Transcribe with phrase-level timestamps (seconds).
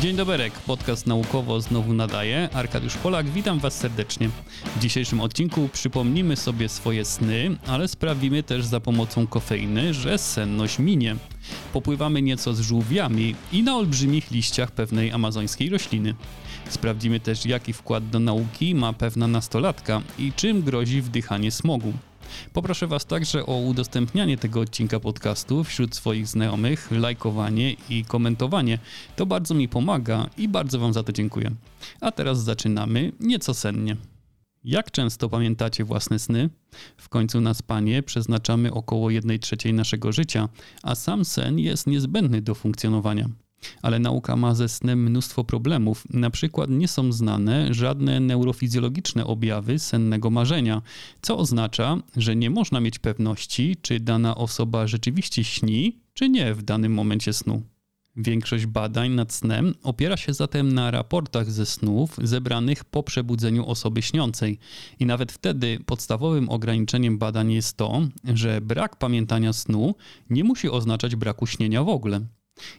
[0.00, 2.48] Dzień dobry, podcast naukowo znowu nadaje.
[2.52, 4.28] Arkadiusz Polak, witam Was serdecznie.
[4.76, 10.78] W dzisiejszym odcinku przypomnimy sobie swoje sny, ale sprawimy też za pomocą kofeiny, że senność
[10.78, 11.16] minie.
[11.72, 16.14] Popływamy nieco z żółwiami i na olbrzymich liściach pewnej amazońskiej rośliny.
[16.68, 21.92] Sprawdzimy też, jaki wkład do nauki ma pewna nastolatka i czym grozi wdychanie smogu.
[22.52, 28.78] Poproszę Was także o udostępnianie tego odcinka podcastu wśród swoich znajomych, lajkowanie i komentowanie.
[29.16, 31.50] To bardzo mi pomaga i bardzo Wam za to dziękuję.
[32.00, 33.96] A teraz zaczynamy nieco sennie.
[34.64, 36.50] Jak często pamiętacie własne sny?
[36.96, 40.48] W końcu na spanie przeznaczamy około 1 trzeciej naszego życia,
[40.82, 43.28] a sam sen jest niezbędny do funkcjonowania.
[43.82, 46.04] Ale nauka ma ze snem mnóstwo problemów.
[46.10, 50.82] Na przykład nie są znane żadne neurofizjologiczne objawy sennego marzenia,
[51.22, 56.62] co oznacza, że nie można mieć pewności, czy dana osoba rzeczywiście śni, czy nie w
[56.62, 57.62] danym momencie snu.
[58.20, 64.02] Większość badań nad snem opiera się zatem na raportach ze snów zebranych po przebudzeniu osoby
[64.02, 64.58] śniącej.
[65.00, 69.94] I nawet wtedy podstawowym ograniczeniem badań jest to, że brak pamiętania snu
[70.30, 72.20] nie musi oznaczać braku śnienia w ogóle.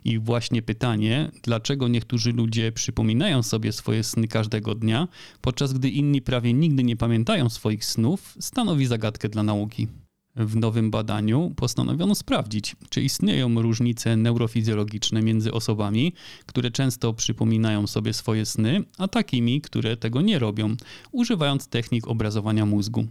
[0.05, 5.07] I właśnie pytanie, dlaczego niektórzy ludzie przypominają sobie swoje sny każdego dnia,
[5.41, 9.87] podczas gdy inni prawie nigdy nie pamiętają swoich snów, stanowi zagadkę dla nauki.
[10.35, 16.13] W nowym badaniu postanowiono sprawdzić, czy istnieją różnice neurofizjologiczne między osobami,
[16.45, 20.75] które często przypominają sobie swoje sny, a takimi, które tego nie robią,
[21.11, 23.07] używając technik obrazowania mózgu.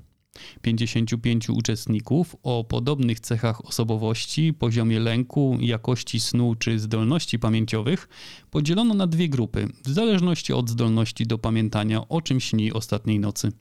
[0.62, 8.08] 55 uczestników o podobnych cechach osobowości, poziomie lęku, jakości snu czy zdolności pamięciowych
[8.50, 13.52] podzielono na dwie grupy, w zależności od zdolności do pamiętania o czym śni ostatniej nocy.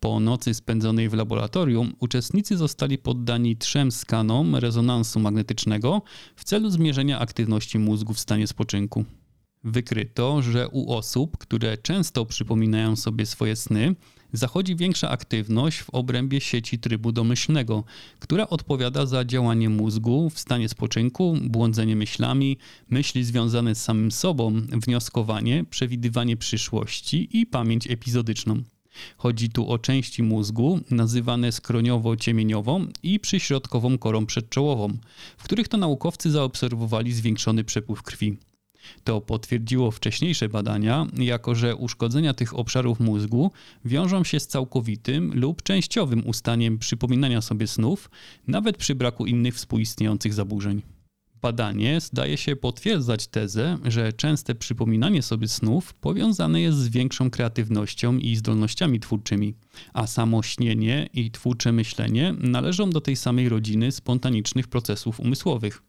[0.00, 6.02] Po nocy spędzonej w laboratorium uczestnicy zostali poddani trzem skanom rezonansu magnetycznego
[6.36, 9.04] w celu zmierzenia aktywności mózgu w stanie spoczynku.
[9.64, 13.94] Wykryto, że u osób, które często przypominają sobie swoje sny,
[14.34, 17.84] zachodzi większa aktywność w obrębie sieci trybu domyślnego,
[18.18, 22.58] która odpowiada za działanie mózgu w stanie spoczynku, błądzenie myślami,
[22.90, 24.52] myśli związane z samym sobą,
[24.86, 28.62] wnioskowanie, przewidywanie przyszłości i pamięć epizodyczną.
[29.16, 34.88] Chodzi tu o części mózgu nazywane skroniowo-ciemieniową i przyśrodkową korą przedczołową,
[35.38, 38.36] w których to naukowcy zaobserwowali zwiększony przepływ krwi.
[39.04, 43.50] To potwierdziło wcześniejsze badania, jako że uszkodzenia tych obszarów mózgu
[43.84, 48.10] wiążą się z całkowitym lub częściowym ustaniem przypominania sobie snów,
[48.46, 50.82] nawet przy braku innych współistniejących zaburzeń.
[51.44, 58.18] Badanie zdaje się potwierdzać tezę, że częste przypominanie sobie snów powiązane jest z większą kreatywnością
[58.18, 59.54] i zdolnościami twórczymi,
[59.92, 65.82] a samo śnienie i twórcze myślenie należą do tej samej rodziny spontanicznych procesów umysłowych.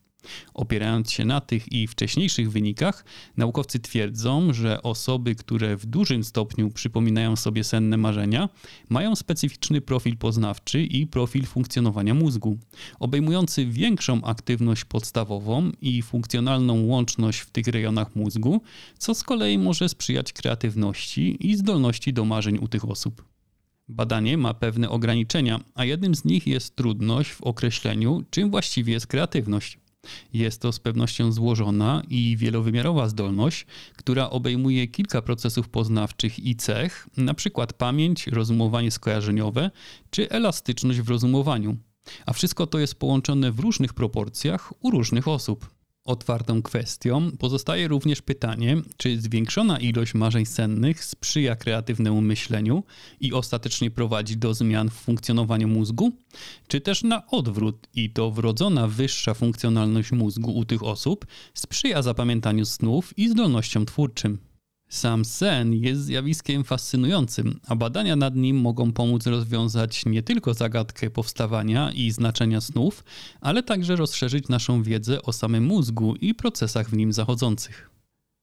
[0.54, 3.06] Opierając się na tych i wcześniejszych wynikach,
[3.38, 8.50] naukowcy twierdzą, że osoby, które w dużym stopniu przypominają sobie senne marzenia,
[8.90, 12.58] mają specyficzny profil poznawczy i profil funkcjonowania mózgu,
[13.00, 18.62] obejmujący większą aktywność podstawową i funkcjonalną łączność w tych rejonach mózgu,
[18.98, 23.26] co z kolei może sprzyjać kreatywności i zdolności do marzeń u tych osób.
[23.88, 29.08] Badanie ma pewne ograniczenia, a jednym z nich jest trudność w określeniu, czym właściwie jest
[29.08, 29.78] kreatywność.
[30.34, 37.08] Jest to z pewnością złożona i wielowymiarowa zdolność, która obejmuje kilka procesów poznawczych i cech,
[37.18, 37.68] np.
[37.78, 39.72] pamięć, rozumowanie skojarzeniowe
[40.10, 41.78] czy elastyczność w rozumowaniu.
[42.26, 45.75] A wszystko to jest połączone w różnych proporcjach u różnych osób.
[46.06, 52.84] Otwartą kwestią pozostaje również pytanie, czy zwiększona ilość marzeń sennych sprzyja kreatywnemu myśleniu
[53.20, 56.12] i ostatecznie prowadzi do zmian w funkcjonowaniu mózgu,
[56.68, 62.66] czy też na odwrót i to wrodzona wyższa funkcjonalność mózgu u tych osób sprzyja zapamiętaniu
[62.66, 64.38] snów i zdolnościom twórczym.
[64.90, 71.10] Sam sen jest zjawiskiem fascynującym, a badania nad nim mogą pomóc rozwiązać nie tylko zagadkę
[71.10, 73.04] powstawania i znaczenia snów,
[73.42, 77.90] ale także rozszerzyć naszą wiedzę o samym mózgu i procesach w nim zachodzących.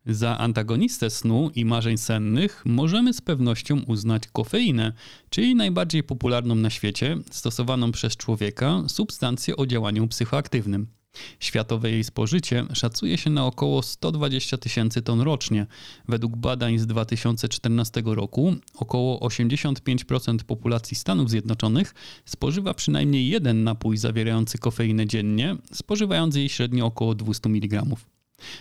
[0.07, 4.93] Za antagonistę snu i marzeń sennych możemy z pewnością uznać kofeinę,
[5.31, 11.02] czyli najbardziej popularną na świecie, stosowaną przez człowieka substancję o działaniu psychoaktywnym.
[11.41, 15.67] Światowe jej spożycie szacuje się na około 120 tysięcy ton rocznie.
[16.09, 21.95] Według badań z 2014 roku około 85% populacji Stanów Zjednoczonych
[22.25, 27.83] spożywa przynajmniej jeden napój zawierający kofeinę dziennie, spożywając jej średnio około 200 mg.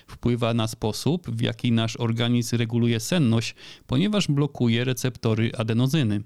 [0.08, 3.56] Wpływa na sposób, w jaki nasz organizm reguluje senność,
[3.88, 6.22] ponieważ blokuje receptory adenozyny.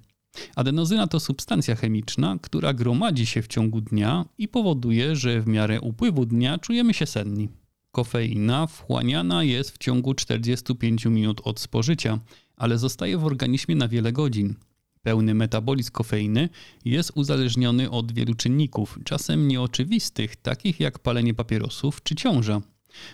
[0.55, 5.81] Adenozyna to substancja chemiczna, która gromadzi się w ciągu dnia i powoduje, że w miarę
[5.81, 7.49] upływu dnia czujemy się senni.
[7.91, 12.19] Kofeina wchłaniana jest w ciągu 45 minut od spożycia,
[12.57, 14.55] ale zostaje w organizmie na wiele godzin.
[15.03, 16.49] Pełny metabolizm kofeiny
[16.85, 22.61] jest uzależniony od wielu czynników, czasem nieoczywistych, takich jak palenie papierosów czy ciąża.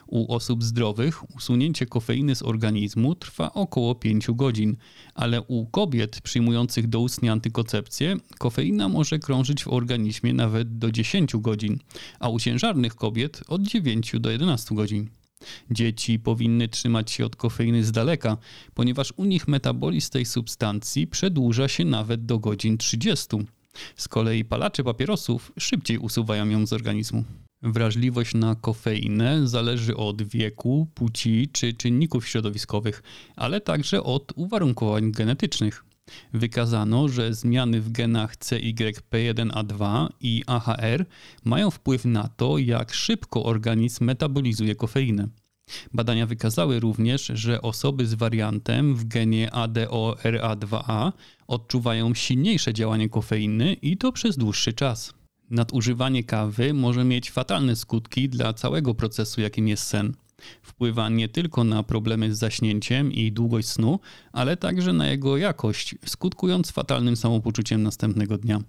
[0.07, 4.78] U osób zdrowych usunięcie kofeiny z organizmu trwa około 5 godzin,
[5.16, 11.80] ale u kobiet przyjmujących doustnie antykoncepcję kofeina może krążyć w organizmie nawet do 10 godzin,
[12.19, 15.10] a u ciężarnych kobiet od 9 do 11 godzin.
[15.72, 18.38] Dzieci powinny trzymać się od kofeiny z daleka,
[18.74, 23.28] ponieważ u nich metabolizm tej substancji przedłuża się nawet do godzin 30.
[23.95, 27.24] Z kolei palacze papierosów szybciej usuwają ją z organizmu.
[27.63, 33.04] Wrażliwość na kofeinę zależy od wieku, płci czy czynników środowiskowych,
[33.36, 35.86] ale także od uwarunkowań genetycznych.
[36.34, 41.06] Wykazano, że zmiany w genach CYP1A2 i AHR
[41.44, 45.28] mają wpływ na to, jak szybko organizm metabolizuje kofeinę.
[45.94, 51.12] Badania wykazały również, że osoby z wariantem w genie ADORA2A
[51.48, 55.20] odczuwają silniejsze działanie kofeiny i to przez dłuższy czas.
[55.51, 60.13] Nadużywanie kawy może mieć fatalne skutki dla całego procesu, jakim jest sen.
[60.62, 64.00] Wpływa nie tylko na problemy z zaśnięciem i długość snu,
[64.31, 68.62] ale także na jego jakość, skutkując fatalnym samopoczuciem następnego dnia.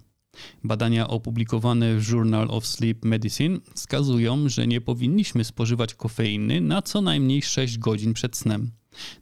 [0.63, 7.01] Badania opublikowane w Journal of Sleep Medicine wskazują, że nie powinniśmy spożywać kofeiny na co
[7.01, 8.71] najmniej 6 godzin przed snem.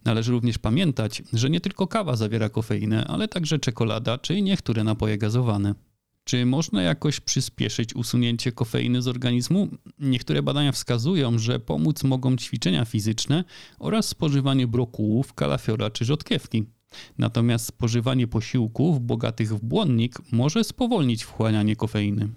[0.04, 5.18] Należy również pamiętać, że nie tylko kawa zawiera kofeinę, ale także czekolada czy niektóre napoje
[5.18, 5.74] gazowane.
[6.24, 9.68] Czy można jakoś przyspieszyć usunięcie kofeiny z organizmu?
[9.98, 13.44] Niektóre badania wskazują, że pomóc mogą ćwiczenia fizyczne
[13.78, 16.64] oraz spożywanie brokułów, kalafiora czy rzodkiewki.
[17.18, 22.28] Natomiast spożywanie posiłków bogatych w błonnik może spowolnić wchłanianie kofeiny.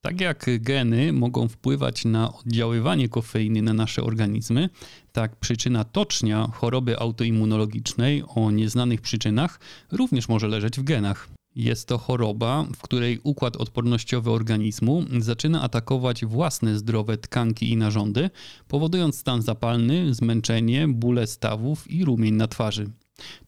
[0.00, 4.68] Tak jak geny mogą wpływać na oddziaływanie kofeiny na nasze organizmy,
[5.12, 9.60] tak przyczyna tocznia choroby autoimmunologicznej o nieznanych przyczynach
[9.92, 11.28] również może leżeć w genach.
[11.56, 18.30] Jest to choroba, w której układ odpornościowy organizmu zaczyna atakować własne zdrowe tkanki i narządy,
[18.68, 22.90] powodując stan zapalny, zmęczenie, bóle stawów i rumień na twarzy.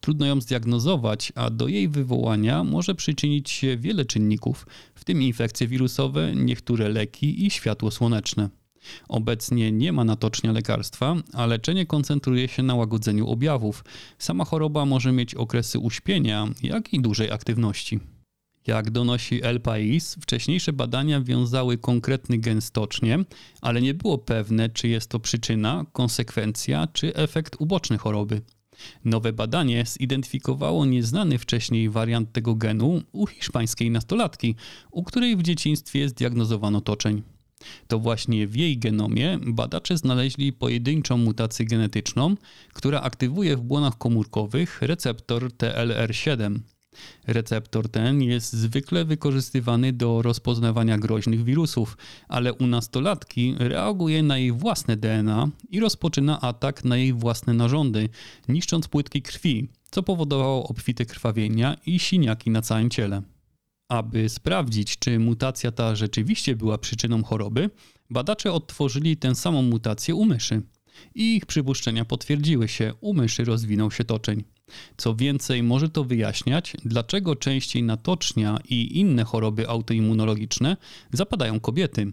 [0.01, 5.69] Trudno ją zdiagnozować, a do jej wywołania może przyczynić się wiele czynników, w tym infekcje
[5.69, 8.64] wirusowe, niektóre leki i światło słoneczne.
[9.09, 13.85] Obecnie nie ma natocznia lekarstwa, a leczenie koncentruje się na łagodzeniu objawów.
[14.19, 18.01] Sama choroba może mieć okresy uśpienia, jak i dużej aktywności.
[18.67, 23.19] Jak donosi El Pais, wcześniejsze badania wiązały konkretny gen stocznie,
[23.61, 28.43] ale nie było pewne, czy jest to przyczyna, konsekwencja czy efekt uboczny choroby.
[29.05, 34.55] Nowe badanie zidentyfikowało nieznany wcześniej wariant tego genu u hiszpańskiej nastolatki,
[34.91, 37.23] u której w dzieciństwie zdiagnozowano toczeń.
[37.89, 42.37] To właśnie w jej genomie badacze znaleźli pojedynczą mutację genetyczną,
[42.73, 46.59] która aktywuje w błonach komórkowych receptor TLR7.
[47.27, 51.97] Receptor ten jest zwykle wykorzystywany do rozpoznawania groźnych wirusów,
[52.29, 58.09] ale u nastolatki reaguje na jej własne DNA i rozpoczyna atak na jej własne narządy,
[58.49, 63.23] niszcząc płytki krwi, co powodowało obfite krwawienia i siniaki na całym ciele.
[63.89, 67.71] Aby sprawdzić, czy mutacja ta rzeczywiście była przyczyną choroby,
[68.11, 70.63] badacze odtworzyli tę samą mutację u myszy.
[71.15, 74.45] I ich przypuszczenia potwierdziły się, u myszy rozwinął się toczeń.
[74.97, 80.77] Co więcej, może to wyjaśniać, dlaczego częściej na tocznia i inne choroby autoimmunologiczne
[81.13, 82.13] zapadają kobiety.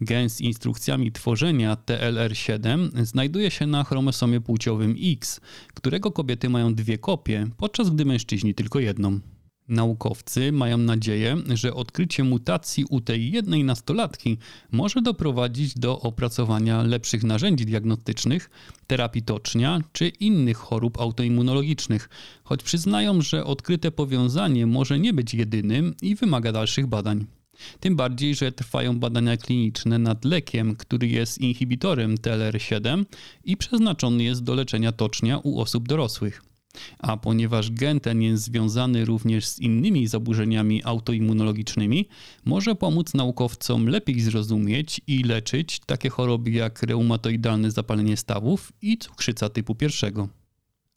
[0.00, 5.40] Gen z instrukcjami tworzenia TLR7 znajduje się na chromosomie płciowym X,
[5.74, 9.20] którego kobiety mają dwie kopie, podczas gdy mężczyźni tylko jedną.
[9.68, 14.38] Naukowcy mają nadzieję, że odkrycie mutacji u tej jednej nastolatki
[14.72, 18.50] może doprowadzić do opracowania lepszych narzędzi diagnostycznych,
[18.86, 22.08] terapii tocznia czy innych chorób autoimmunologicznych,
[22.44, 27.26] choć przyznają, że odkryte powiązanie może nie być jedynym i wymaga dalszych badań.
[27.80, 33.04] Tym bardziej, że trwają badania kliniczne nad lekiem, który jest inhibitorem TLR7
[33.44, 36.42] i przeznaczony jest do leczenia tocznia u osób dorosłych.
[36.98, 42.08] A ponieważ gen ten jest związany również z innymi zaburzeniami autoimmunologicznymi,
[42.44, 49.48] może pomóc naukowcom lepiej zrozumieć i leczyć takie choroby jak reumatoidalne zapalenie stawów i cukrzyca
[49.48, 50.28] typu pierwszego.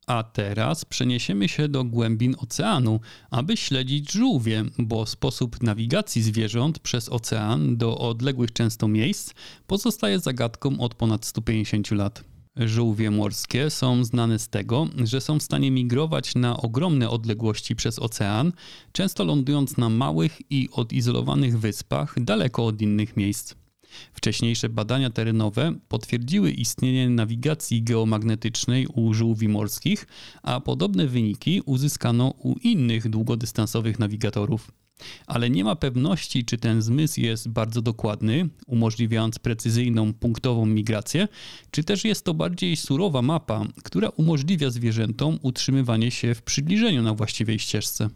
[0.10, 3.00] A teraz przeniesiemy się do głębin oceanu,
[3.32, 9.34] aby śledzić żółwie, bo sposób nawigacji zwierząt przez ocean do odległych często miejsc
[9.68, 12.24] pozostaje zagadką od ponad 150 lat.
[12.66, 18.00] Żółwie morskie są znane z tego, że są w stanie migrować na ogromne odległości przez
[18.00, 18.52] ocean,
[18.92, 23.56] często lądując na małych i odizolowanych wyspach daleko od innych miejsc.
[24.14, 30.08] Wcześniejsze badania terenowe potwierdziły istnienie nawigacji geomagnetycznej u żółwi morskich,
[30.44, 34.72] a podobne wyniki uzyskano u innych długodystansowych nawigatorów.
[35.28, 41.28] Ale nie ma pewności, czy ten zmysł jest bardzo dokładny, umożliwiając precyzyjną, punktową migrację,
[41.72, 47.14] czy też jest to bardziej surowa mapa, która umożliwia zwierzętom utrzymywanie się w przybliżeniu na
[47.14, 48.10] właściwej ścieżce.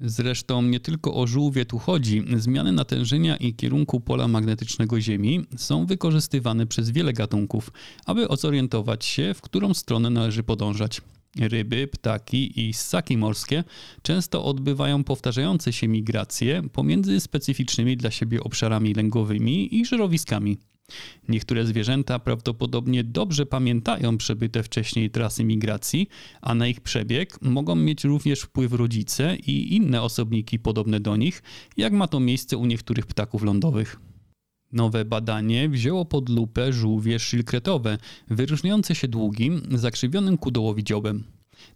[0.00, 2.24] Zresztą nie tylko o żółwie tu chodzi.
[2.36, 7.72] Zmiany natężenia i kierunku pola magnetycznego Ziemi są wykorzystywane przez wiele gatunków,
[8.06, 11.00] aby zorientować się, w którą stronę należy podążać.
[11.36, 13.64] Ryby, ptaki i ssaki morskie
[14.02, 20.58] często odbywają powtarzające się migracje pomiędzy specyficznymi dla siebie obszarami lęgowymi i żerowiskami.
[21.28, 26.08] Niektóre zwierzęta prawdopodobnie dobrze pamiętają przebyte wcześniej trasy migracji,
[26.40, 31.42] a na ich przebieg mogą mieć również wpływ rodzice i inne osobniki podobne do nich,
[31.76, 34.00] jak ma to miejsce u niektórych ptaków lądowych.
[34.72, 37.98] Nowe badanie wzięło pod lupę żółwie szylkretowe,
[38.28, 41.24] wyróżniające się długim, zakrzywionym ku dołowi dziobem.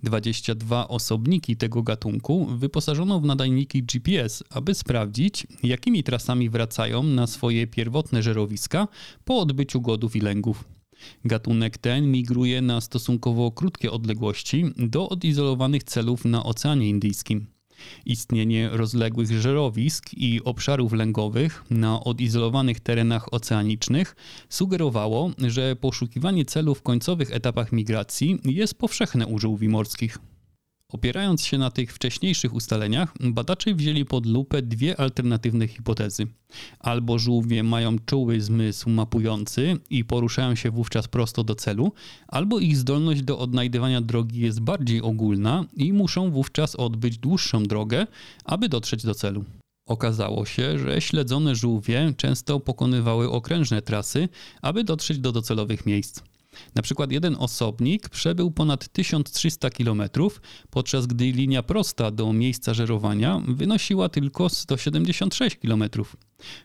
[0.02, 7.66] 22 osobniki tego gatunku wyposażono w nadajniki GPS, aby sprawdzić, jakimi trasami wracają na swoje
[7.66, 8.88] pierwotne żerowiska
[9.24, 10.64] po odbyciu godów i lęgów.
[11.24, 17.51] Gatunek ten migruje na stosunkowo krótkie odległości do odizolowanych celów na Oceanie Indyjskim.
[18.06, 24.16] Istnienie rozległych żerowisk i obszarów lęgowych na odizolowanych terenach oceanicznych
[24.48, 30.18] sugerowało, że poszukiwanie celów w końcowych etapach migracji jest powszechne u żółwi morskich.
[30.92, 36.26] Opierając się na tych wcześniejszych ustaleniach, badacze wzięli pod lupę dwie alternatywne hipotezy.
[36.78, 41.92] Albo żółwie mają czuły zmysł mapujący i poruszają się wówczas prosto do celu,
[42.28, 48.06] albo ich zdolność do odnajdywania drogi jest bardziej ogólna i muszą wówczas odbyć dłuższą drogę,
[48.44, 49.44] aby dotrzeć do celu.
[49.88, 54.28] Okazało się, że śledzone żółwie często pokonywały okrężne trasy,
[54.62, 56.22] aby dotrzeć do docelowych miejsc.
[56.74, 60.02] Na przykład jeden osobnik przebył ponad 1300 km,
[60.70, 65.84] podczas gdy linia prosta do miejsca żerowania wynosiła tylko 176 km.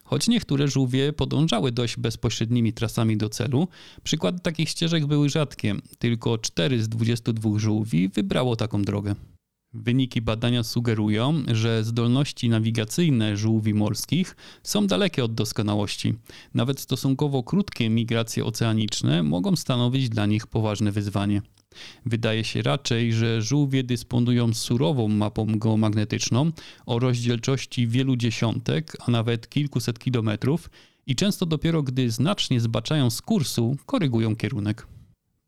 [0.04, 3.68] Choć niektóre żółwie podążały dość bezpośrednimi trasami do celu,
[4.04, 5.76] przykłady takich ścieżek były rzadkie.
[6.00, 9.16] Tylko 4 z 22 żółwi wybrało taką drogę.
[9.84, 16.14] Wyniki badania sugerują, że zdolności nawigacyjne żółwi morskich są dalekie od doskonałości.
[16.54, 21.42] Nawet stosunkowo krótkie migracje oceaniczne mogą stanowić dla nich poważne wyzwanie.
[22.06, 26.52] Wydaje się raczej, że żółwie dysponują surową mapą geomagnetyczną
[26.86, 30.70] o rozdzielczości wielu dziesiątek, a nawet kilkuset kilometrów
[31.08, 34.88] i często dopiero gdy znacznie zbaczają z kursu, korygują kierunek.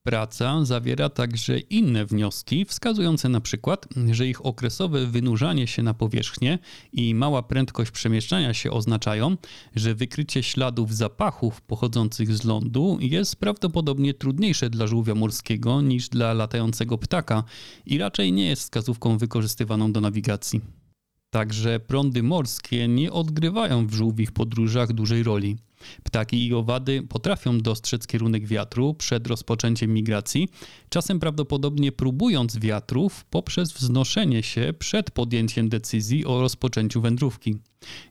[0.10, 6.60] Praca zawiera także inne wnioski, wskazujące na przykład, że ich okresowe wynurzanie się na powierzchnię
[6.94, 9.38] i mała prędkość przemieszczania się oznaczają,
[9.76, 16.34] że wykrycie śladów zapachów pochodzących z lądu jest prawdopodobnie trudniejsze dla żółwia morskiego niż dla
[16.34, 17.44] latającego ptaka
[17.86, 20.62] i raczej nie jest wskazówką wykorzystywaną do nawigacji.
[21.30, 25.58] Także prądy morskie nie odgrywają w żółwich podróżach dużej roli.
[26.04, 30.48] Ptaki i owady potrafią dostrzec kierunek wiatru przed rozpoczęciem migracji,
[30.90, 37.56] czasem prawdopodobnie próbując wiatrów poprzez wznoszenie się przed podjęciem decyzji o rozpoczęciu wędrówki.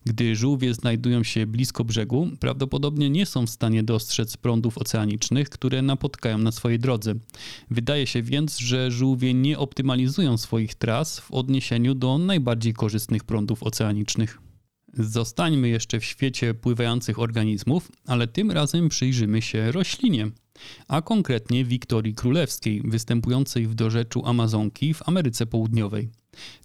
[0.05, 5.81] Gdy żółwie znajdują się blisko brzegu, prawdopodobnie nie są w stanie dostrzec prądów oceanicznych, które
[5.81, 7.13] napotkają na swojej drodze.
[7.71, 13.63] Wydaje się więc, że żółwie nie optymalizują swoich tras w odniesieniu do najbardziej korzystnych prądów
[13.63, 14.48] oceanicznych.
[14.93, 20.31] Zostańmy jeszcze w świecie pływających organizmów, ale tym razem przyjrzymy się roślinie,
[20.87, 26.09] a konkretnie Wiktorii Królewskiej, występującej w dorzeczu Amazonki w Ameryce Południowej.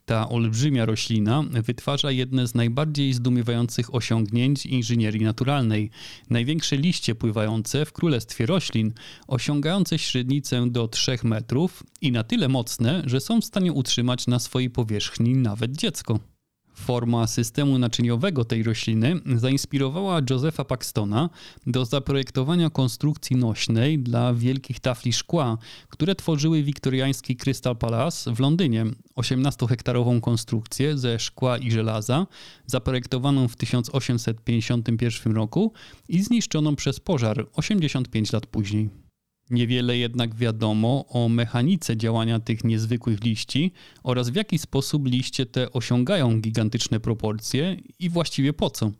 [0.05, 5.91] Ta olbrzymia roślina wytwarza jedne z najbardziej zdumiewających osiągnięć inżynierii naturalnej.
[6.31, 8.93] Największe liście pływające w królestwie roślin,
[9.27, 14.39] osiągające średnicę do 3 metrów i na tyle mocne, że są w stanie utrzymać na
[14.39, 16.34] swojej powierzchni nawet dziecko.
[16.75, 21.31] Forma systemu naczyniowego tej rośliny zainspirowała Josepha Paxtona
[21.67, 28.87] do zaprojektowania konstrukcji nośnej dla wielkich tafli szkła, które tworzyły wiktoriański Crystal Palace w Londynie.
[29.17, 32.27] 18-hektarową konstrukcję ze szkła i żelaza,
[32.67, 35.73] zaprojektowaną w 1851 roku
[36.09, 39.04] i zniszczoną przez pożar 85 lat później.
[39.51, 43.73] Niewiele jednak wiadomo o mechanice działania tych niezwykłych liści
[44.03, 48.91] oraz w jaki sposób liście te osiągają gigantyczne proporcje i właściwie po co.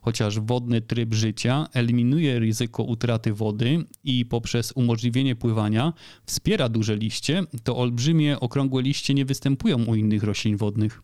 [0.00, 5.92] Chociaż wodny tryb życia eliminuje ryzyko utraty wody i poprzez umożliwienie pływania
[6.26, 11.02] wspiera duże liście, to olbrzymie, okrągłe liście nie występują u innych roślin wodnych.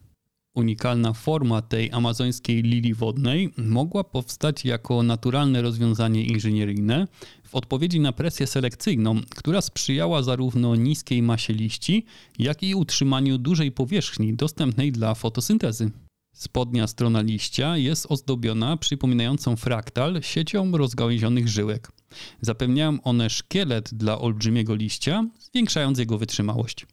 [0.55, 7.09] Unikalna forma tej amazońskiej lilii wodnej mogła powstać jako naturalne rozwiązanie inżynieryjne
[7.45, 12.07] w odpowiedzi na presję selekcyjną, która sprzyjała zarówno niskiej masie liści,
[12.39, 15.91] jak i utrzymaniu dużej powierzchni dostępnej dla fotosyntezy.
[16.35, 21.93] Spodnia strona liścia jest ozdobiona przypominającą fraktal siecią rozgałęzionych żyłek.
[22.41, 26.87] Zapewniają one szkielet dla olbrzymiego liścia, zwiększając jego wytrzymałość.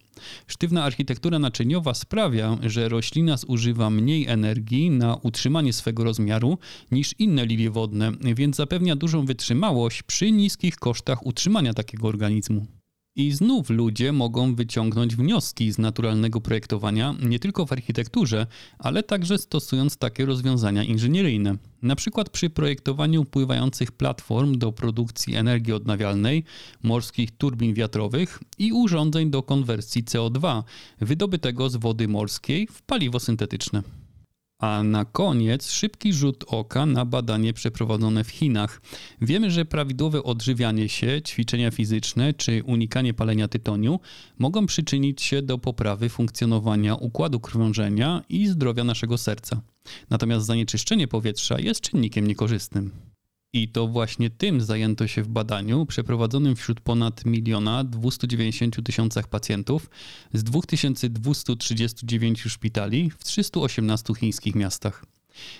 [0.47, 6.57] Sztywna architektura naczyniowa sprawia, że roślina zużywa mniej energii na utrzymanie swego rozmiaru
[6.91, 12.78] niż inne lilie wodne, więc zapewnia dużą wytrzymałość przy niskich kosztach utrzymania takiego organizmu.
[13.19, 18.47] I znów ludzie mogą wyciągnąć wnioski z naturalnego projektowania nie tylko w architekturze,
[18.77, 21.55] ale także stosując takie rozwiązania inżynieryjne.
[21.81, 26.43] Na przykład przy projektowaniu pływających platform do produkcji energii odnawialnej,
[26.83, 30.63] morskich turbin wiatrowych i urządzeń do konwersji CO2
[31.01, 33.98] wydobytego z wody morskiej w paliwo syntetyczne.
[34.59, 38.81] A na koniec szybki rzut oka na badanie przeprowadzone w Chinach.
[39.21, 43.99] Wiemy, że prawidłowe odżywianie się, ćwiczenia fizyczne czy unikanie palenia tytoniu
[44.39, 49.61] mogą przyczynić się do poprawy funkcjonowania układu krążenia i zdrowia naszego serca.
[50.09, 53.08] Natomiast zanieczyszczenie powietrza jest czynnikiem niekorzystnym.
[53.53, 59.89] I to właśnie tym zajęto się w badaniu przeprowadzonym wśród ponad miliona 290 tysiącach pacjentów
[60.33, 65.05] z 2239 szpitali w 318 chińskich miastach.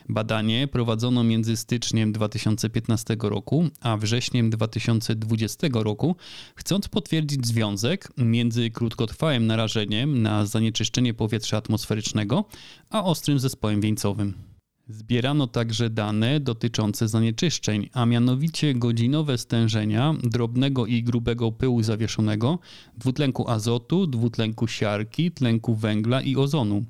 [0.09, 6.15] Badanie prowadzono między styczniem 2015 roku a wrześniem 2020 roku,
[6.55, 12.45] chcąc potwierdzić związek między krótkotrwałym narażeniem na zanieczyszczenie powietrza atmosferycznego
[12.89, 14.48] a ostrym zespołem wieńcowym.
[14.91, 22.59] Zbierano także dane dotyczące zanieczyszczeń, a mianowicie godzinowe stężenia drobnego i grubego pyłu zawieszonego,
[22.97, 26.85] dwutlenku azotu, dwutlenku siarki, tlenku węgla i ozonu.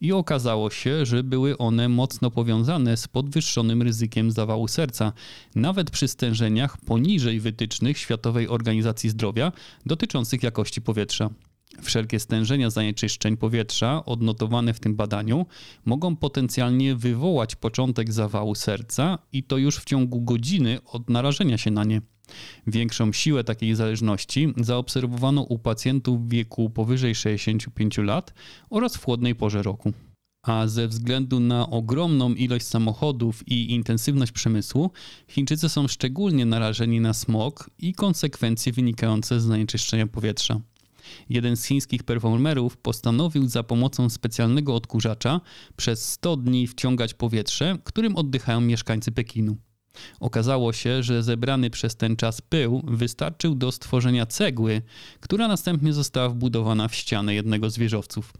[0.00, 5.12] I okazało się, że były one mocno powiązane z podwyższonym ryzykiem zawału serca,
[5.54, 9.52] nawet przy stężeniach poniżej wytycznych Światowej Organizacji Zdrowia
[9.86, 11.30] dotyczących jakości powietrza.
[11.82, 15.46] Wszelkie stężenia zanieczyszczeń powietrza odnotowane w tym badaniu
[15.84, 21.70] mogą potencjalnie wywołać początek zawału serca i to już w ciągu godziny od narażenia się
[21.70, 22.00] na nie.
[22.66, 28.34] Większą siłę takiej zależności zaobserwowano u pacjentów w wieku powyżej 65 lat
[28.70, 29.92] oraz w chłodnej porze roku.
[30.46, 34.90] A ze względu na ogromną ilość samochodów i intensywność przemysłu,
[35.28, 40.60] Chińczycy są szczególnie narażeni na smog i konsekwencje wynikające z zanieczyszczenia powietrza.
[41.28, 45.40] Jeden z chińskich performerów postanowił za pomocą specjalnego odkurzacza
[45.76, 49.56] przez 100 dni wciągać powietrze, którym oddychają mieszkańcy Pekinu.
[50.20, 54.82] Okazało się, że zebrany przez ten czas pył wystarczył do stworzenia cegły,
[55.20, 58.32] która następnie została wbudowana w ścianę jednego z wieżowców.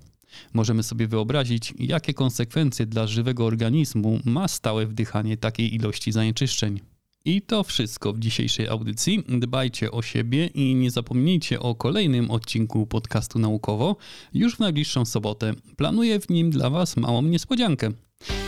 [0.53, 6.81] Możemy sobie wyobrazić, jakie konsekwencje dla żywego organizmu ma stałe wdychanie takiej ilości zanieczyszczeń.
[7.25, 9.25] I to wszystko w dzisiejszej audycji.
[9.29, 13.97] Dbajcie o siebie i nie zapomnijcie o kolejnym odcinku podcastu naukowo
[14.35, 15.55] już w najbliższą sobotę.
[15.77, 17.91] Planuję w nim dla Was małą niespodziankę.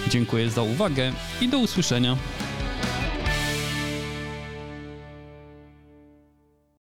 [0.08, 2.16] Dziękuję za uwagę i do usłyszenia.